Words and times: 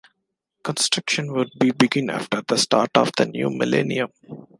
Construction 0.63 1.31
would 1.33 1.51
begin 1.77 2.09
after 2.09 2.41
the 2.41 2.57
start 2.57 2.89
of 2.95 3.11
the 3.17 3.27
new 3.27 3.51
Millennium. 3.51 4.09